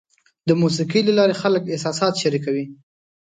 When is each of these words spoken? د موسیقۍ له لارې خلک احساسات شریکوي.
د 0.47 0.49
موسیقۍ 0.61 1.01
له 1.05 1.13
لارې 1.19 1.35
خلک 1.41 1.63
احساسات 1.67 2.13
شریکوي. 2.23 2.65